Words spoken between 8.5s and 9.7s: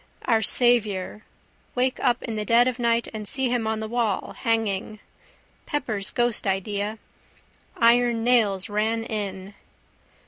Ran In.